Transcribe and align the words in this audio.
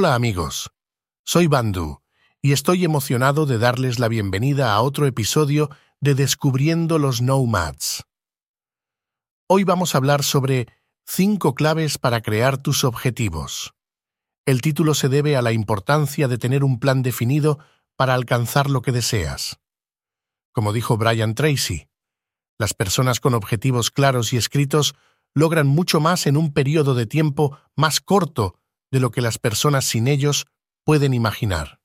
Hola 0.00 0.14
amigos, 0.14 0.70
soy 1.24 1.48
Bandu 1.48 2.02
y 2.40 2.52
estoy 2.52 2.84
emocionado 2.84 3.46
de 3.46 3.58
darles 3.58 3.98
la 3.98 4.06
bienvenida 4.06 4.72
a 4.72 4.80
otro 4.80 5.06
episodio 5.06 5.70
de 6.00 6.14
Descubriendo 6.14 7.00
los 7.00 7.20
Nomads. 7.20 8.04
Hoy 9.48 9.64
vamos 9.64 9.92
a 9.92 9.98
hablar 9.98 10.22
sobre 10.22 10.68
cinco 11.04 11.56
claves 11.56 11.98
para 11.98 12.20
crear 12.20 12.58
tus 12.58 12.84
objetivos. 12.84 13.74
El 14.46 14.60
título 14.62 14.94
se 14.94 15.08
debe 15.08 15.36
a 15.36 15.42
la 15.42 15.50
importancia 15.50 16.28
de 16.28 16.38
tener 16.38 16.62
un 16.62 16.78
plan 16.78 17.02
definido 17.02 17.58
para 17.96 18.14
alcanzar 18.14 18.70
lo 18.70 18.82
que 18.82 18.92
deseas. 18.92 19.58
Como 20.52 20.72
dijo 20.72 20.96
Brian 20.96 21.34
Tracy, 21.34 21.88
las 22.56 22.72
personas 22.72 23.18
con 23.18 23.34
objetivos 23.34 23.90
claros 23.90 24.32
y 24.32 24.36
escritos 24.36 24.94
logran 25.34 25.66
mucho 25.66 25.98
más 25.98 26.28
en 26.28 26.36
un 26.36 26.52
periodo 26.52 26.94
de 26.94 27.06
tiempo 27.06 27.58
más 27.74 28.00
corto 28.00 28.57
de 28.90 29.00
lo 29.00 29.10
que 29.10 29.20
las 29.20 29.38
personas 29.38 29.84
sin 29.84 30.08
ellos 30.08 30.46
pueden 30.84 31.14
imaginar. 31.14 31.80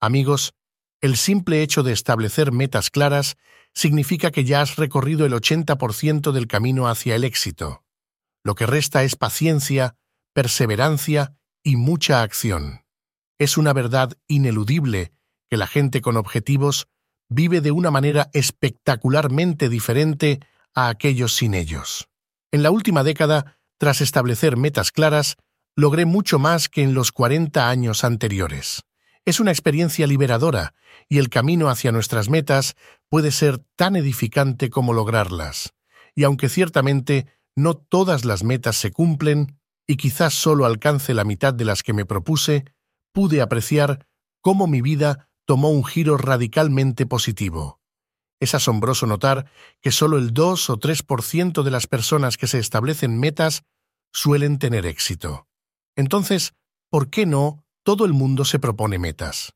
Amigos, 0.00 0.54
el 1.00 1.16
simple 1.16 1.62
hecho 1.62 1.82
de 1.82 1.92
establecer 1.92 2.52
metas 2.52 2.90
claras 2.90 3.36
significa 3.74 4.30
que 4.30 4.44
ya 4.44 4.60
has 4.60 4.76
recorrido 4.76 5.26
el 5.26 5.32
80% 5.32 6.32
del 6.32 6.46
camino 6.46 6.88
hacia 6.88 7.16
el 7.16 7.24
éxito. 7.24 7.84
Lo 8.44 8.54
que 8.54 8.66
resta 8.66 9.02
es 9.02 9.16
paciencia, 9.16 9.96
perseverancia 10.32 11.36
y 11.62 11.76
mucha 11.76 12.22
acción. 12.22 12.84
Es 13.38 13.56
una 13.56 13.72
verdad 13.72 14.16
ineludible 14.28 15.12
que 15.50 15.56
la 15.56 15.66
gente 15.66 16.00
con 16.00 16.16
objetivos 16.16 16.88
vive 17.28 17.60
de 17.60 17.70
una 17.70 17.90
manera 17.90 18.30
espectacularmente 18.32 19.68
diferente 19.68 20.40
a 20.74 20.88
aquellos 20.88 21.34
sin 21.34 21.54
ellos. 21.54 22.08
En 22.52 22.62
la 22.62 22.70
última 22.70 23.02
década, 23.02 23.58
tras 23.78 24.00
establecer 24.00 24.56
metas 24.56 24.92
claras, 24.92 25.36
logré 25.76 26.04
mucho 26.04 26.38
más 26.38 26.68
que 26.68 26.82
en 26.82 26.94
los 26.94 27.12
40 27.12 27.68
años 27.68 28.04
anteriores. 28.04 28.82
Es 29.24 29.40
una 29.40 29.52
experiencia 29.52 30.06
liberadora 30.06 30.74
y 31.08 31.18
el 31.18 31.28
camino 31.28 31.68
hacia 31.68 31.92
nuestras 31.92 32.28
metas 32.28 32.74
puede 33.08 33.30
ser 33.30 33.58
tan 33.76 33.96
edificante 33.96 34.70
como 34.70 34.92
lograrlas. 34.92 35.74
Y 36.14 36.24
aunque 36.24 36.48
ciertamente 36.48 37.26
no 37.54 37.74
todas 37.74 38.24
las 38.24 38.44
metas 38.44 38.76
se 38.76 38.90
cumplen 38.90 39.58
y 39.86 39.96
quizás 39.96 40.34
solo 40.34 40.66
alcance 40.66 41.14
la 41.14 41.24
mitad 41.24 41.54
de 41.54 41.64
las 41.64 41.82
que 41.82 41.92
me 41.92 42.04
propuse, 42.04 42.64
pude 43.12 43.40
apreciar 43.40 44.06
cómo 44.40 44.66
mi 44.66 44.82
vida 44.82 45.28
tomó 45.44 45.70
un 45.70 45.84
giro 45.84 46.16
radicalmente 46.16 47.06
positivo. 47.06 47.80
Es 48.40 48.54
asombroso 48.54 49.06
notar 49.06 49.46
que 49.80 49.92
solo 49.92 50.18
el 50.18 50.32
2 50.34 50.70
o 50.70 50.76
3% 50.78 51.62
de 51.62 51.70
las 51.70 51.86
personas 51.86 52.36
que 52.36 52.48
se 52.48 52.58
establecen 52.58 53.18
metas 53.20 53.62
suelen 54.12 54.58
tener 54.58 54.84
éxito. 54.84 55.46
Entonces, 55.96 56.54
¿por 56.90 57.10
qué 57.10 57.26
no 57.26 57.64
todo 57.82 58.04
el 58.04 58.12
mundo 58.12 58.44
se 58.44 58.58
propone 58.58 58.98
metas? 58.98 59.54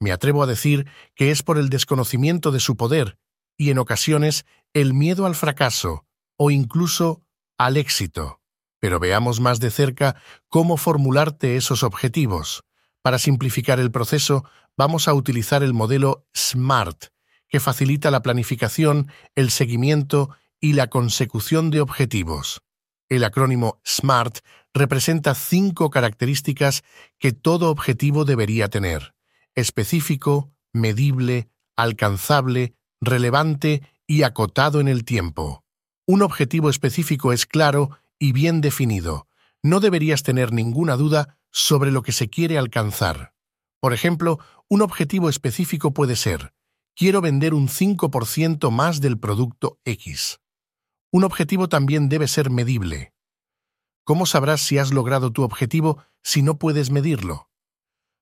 Me 0.00 0.12
atrevo 0.12 0.42
a 0.42 0.46
decir 0.46 0.86
que 1.14 1.30
es 1.30 1.42
por 1.42 1.58
el 1.58 1.68
desconocimiento 1.68 2.50
de 2.50 2.60
su 2.60 2.76
poder 2.76 3.18
y 3.56 3.70
en 3.70 3.78
ocasiones 3.78 4.46
el 4.72 4.94
miedo 4.94 5.26
al 5.26 5.34
fracaso 5.34 6.06
o 6.36 6.50
incluso 6.50 7.22
al 7.58 7.76
éxito. 7.76 8.40
Pero 8.80 9.00
veamos 9.00 9.40
más 9.40 9.58
de 9.58 9.70
cerca 9.70 10.16
cómo 10.48 10.76
formularte 10.76 11.56
esos 11.56 11.82
objetivos. 11.82 12.64
Para 13.02 13.18
simplificar 13.18 13.80
el 13.80 13.90
proceso, 13.90 14.44
vamos 14.76 15.08
a 15.08 15.14
utilizar 15.14 15.64
el 15.64 15.74
modelo 15.74 16.26
SMART, 16.36 17.06
que 17.48 17.58
facilita 17.58 18.10
la 18.12 18.22
planificación, 18.22 19.10
el 19.34 19.50
seguimiento 19.50 20.30
y 20.60 20.74
la 20.74 20.88
consecución 20.88 21.70
de 21.70 21.80
objetivos. 21.80 22.62
El 23.08 23.24
acrónimo 23.24 23.80
SMART 23.84 24.38
representa 24.74 25.34
cinco 25.34 25.90
características 25.90 26.84
que 27.18 27.32
todo 27.32 27.70
objetivo 27.70 28.24
debería 28.24 28.68
tener. 28.68 29.14
Específico, 29.54 30.52
medible, 30.72 31.48
alcanzable, 31.76 32.74
relevante 33.00 33.82
y 34.06 34.22
acotado 34.22 34.80
en 34.80 34.88
el 34.88 35.04
tiempo. 35.04 35.64
Un 36.06 36.22
objetivo 36.22 36.70
específico 36.70 37.32
es 37.32 37.46
claro 37.46 37.90
y 38.18 38.32
bien 38.32 38.60
definido. 38.60 39.26
No 39.62 39.80
deberías 39.80 40.22
tener 40.22 40.52
ninguna 40.52 40.96
duda 40.96 41.38
sobre 41.50 41.90
lo 41.90 42.02
que 42.02 42.12
se 42.12 42.28
quiere 42.28 42.58
alcanzar. 42.58 43.34
Por 43.80 43.94
ejemplo, 43.94 44.38
un 44.68 44.82
objetivo 44.82 45.28
específico 45.28 45.92
puede 45.92 46.16
ser, 46.16 46.52
quiero 46.94 47.20
vender 47.20 47.54
un 47.54 47.68
5% 47.68 48.70
más 48.70 49.00
del 49.00 49.18
producto 49.18 49.78
X. 49.84 50.40
Un 51.10 51.24
objetivo 51.24 51.68
también 51.68 52.08
debe 52.08 52.28
ser 52.28 52.50
medible. 52.50 53.14
¿Cómo 54.04 54.26
sabrás 54.26 54.60
si 54.60 54.78
has 54.78 54.92
logrado 54.92 55.32
tu 55.32 55.42
objetivo 55.42 56.02
si 56.22 56.42
no 56.42 56.58
puedes 56.58 56.90
medirlo? 56.90 57.48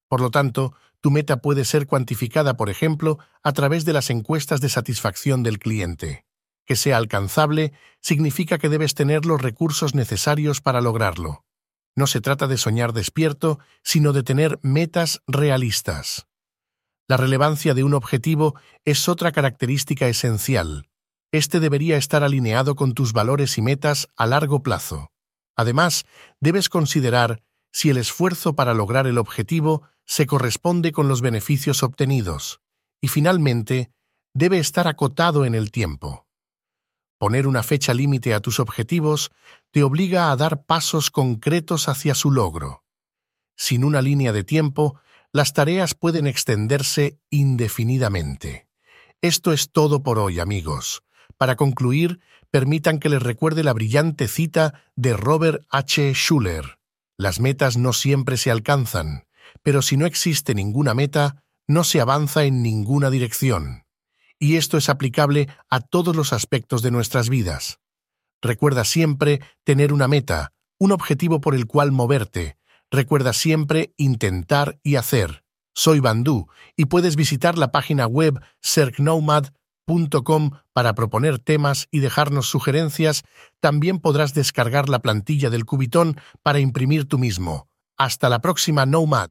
Por 0.09 0.21
lo 0.21 0.31
tanto, 0.31 0.75
tu 1.01 1.11
meta 1.11 1.41
puede 1.41 1.65
ser 1.65 1.87
cuantificada, 1.87 2.57
por 2.57 2.71
ejemplo, 2.71 3.19
a 3.43 3.53
través 3.53 3.85
de 3.85 3.93
las 3.93 4.11
encuestas 4.11 4.61
de 4.61 4.69
satisfacción 4.69 5.43
del 5.43 5.59
cliente. 5.59 6.27
Que 6.65 6.77
sea 6.77 6.97
alcanzable 6.97 7.73
significa 8.01 8.59
que 8.59 8.69
debes 8.69 8.95
tener 8.95 9.27
los 9.27 9.41
recursos 9.41 9.95
necesarios 9.95 10.61
para 10.61 10.81
lograrlo. 10.81 11.45
No 11.97 12.07
se 12.07 12.21
trata 12.21 12.47
de 12.47 12.57
soñar 12.57 12.93
despierto, 12.93 13.59
sino 13.83 14.13
de 14.13 14.23
tener 14.23 14.61
metas 14.63 15.23
realistas. 15.27 16.27
La 17.09 17.17
relevancia 17.17 17.75
de 17.75 17.85
un 17.85 17.95
objetivo 17.95 18.55
es 18.85 19.09
otra 19.09 19.33
característica 19.33 20.09
esencial. 20.09 20.89
Este 21.37 21.61
debería 21.61 21.99
estar 21.99 22.25
alineado 22.25 22.77
con 22.77 22.95
tus 22.95 23.13
valores 23.13 23.59
y 23.59 23.61
metas 23.61 24.09
a 24.17 24.25
largo 24.25 24.63
plazo. 24.63 25.13
Además, 25.55 26.07
debes 26.41 26.71
considerar 26.71 27.43
si 27.71 27.91
el 27.91 27.99
esfuerzo 27.99 28.57
para 28.57 28.73
lograr 28.73 29.07
el 29.07 29.19
objetivo 29.19 29.83
se 30.07 30.27
corresponde 30.27 30.93
con 30.93 31.09
los 31.09 31.21
beneficios 31.21 31.83
obtenidos. 31.83 32.63
Y 33.03 33.09
finalmente, 33.09 33.91
debe 34.33 34.59
estar 34.59 34.89
acotado 34.89 35.45
en 35.45 35.55
el 35.55 35.73
tiempo. 35.73 36.27
Poner 37.19 37.47
una 37.47 37.63
fecha 37.63 37.93
límite 37.93 38.33
a 38.33 38.41
tus 38.41 38.59
objetivos 38.59 39.31
te 39.73 39.83
obliga 39.83 40.31
a 40.33 40.37
dar 40.37 40.65
pasos 40.65 41.11
concretos 41.11 41.91
hacia 41.91 42.15
su 42.15 42.31
logro. 42.31 42.83
Sin 43.59 43.85
una 43.85 44.01
línea 44.01 44.33
de 44.33 44.43
tiempo, 44.43 44.99
las 45.33 45.53
tareas 45.53 45.95
pueden 45.95 46.27
extenderse 46.27 47.21
indefinidamente. 47.29 48.69
Esto 49.21 49.53
es 49.53 49.71
todo 49.71 50.03
por 50.03 50.19
hoy, 50.19 50.41
amigos. 50.41 51.03
Para 51.39 51.57
concluir, 51.57 52.21
permitan 52.51 52.99
que 52.99 53.09
les 53.09 53.23
recuerde 53.23 53.63
la 53.63 53.73
brillante 53.73 54.29
cita 54.29 54.83
de 54.95 55.15
Robert 55.15 55.65
H. 55.71 56.15
Schuller. 56.15 56.79
Las 57.19 57.41
metas 57.41 57.77
no 57.77 57.93
siempre 57.93 58.37
se 58.37 58.51
alcanzan, 58.51 59.27
pero 59.63 59.83
si 59.83 59.97
no 59.97 60.07
existe 60.07 60.55
ninguna 60.55 60.95
meta, 60.95 61.43
no 61.67 61.85
se 61.85 62.01
avanza 62.01 62.45
en 62.45 62.63
ninguna 62.63 63.11
dirección. 63.11 63.85
Y 64.39 64.57
esto 64.57 64.77
es 64.77 64.89
aplicable 64.89 65.49
a 65.71 65.81
todos 65.81 66.15
los 66.15 66.33
aspectos 66.33 66.83
de 66.83 66.91
nuestras 66.91 67.29
vidas. 67.29 67.81
Recuerda 68.43 68.85
siempre 68.85 69.41
tener 69.65 69.93
una 69.93 70.09
meta, 70.09 70.53
un 70.79 70.93
objetivo 70.93 71.41
por 71.41 71.55
el 71.55 71.67
cual 71.67 71.91
moverte. 71.91 72.59
Recuerda 72.91 73.33
siempre 73.33 73.95
intentar 73.97 74.79
y 74.83 74.97
hacer. 74.97 75.43
Soy 75.75 76.01
Bandú 76.01 76.49
y 76.77 76.87
puedes 76.87 77.17
visitar 77.17 77.59
la 77.59 77.73
página 77.73 78.07
web 78.07 78.41
para 80.73 80.95
proponer 80.95 81.39
temas 81.39 81.87
y 81.91 82.01
dejarnos 82.01 82.49
sugerencias, 82.49 83.23
también 83.61 84.01
podrás 84.01 84.35
descargar 84.35 84.89
la 84.89 84.99
plantilla 84.99 85.49
del 85.49 85.65
Cubitón 85.65 86.17
para 86.43 86.59
imprimir 86.59 87.07
tú 87.07 87.19
mismo. 87.19 87.69
Hasta 87.97 88.29
la 88.29 88.41
próxima 88.41 88.85
Nomad. 88.85 89.31